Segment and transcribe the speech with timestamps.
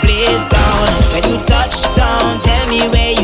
[0.00, 0.92] place bound.
[1.12, 3.23] When you touch down, tell me where you.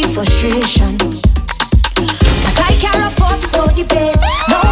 [0.00, 0.96] need frustration.
[0.98, 4.22] But I can't afford to so the base.
[4.48, 4.65] No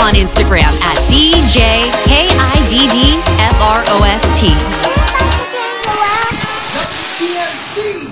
[0.00, 1.60] on Instagram at DJKIDDFROST.
[7.16, 8.09] TMC.